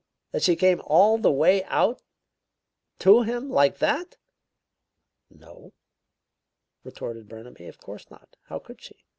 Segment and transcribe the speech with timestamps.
[0.31, 2.01] That she came all the way out
[2.97, 4.17] to him, like that?"
[5.29, 5.73] "No,"
[6.83, 8.35] retorted Burnaby, "of course not.
[8.45, 9.03] How could she?